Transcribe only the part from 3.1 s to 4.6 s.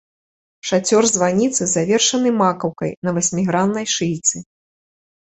васьміграннай шыйцы.